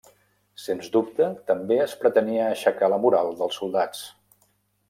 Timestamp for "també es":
1.51-1.95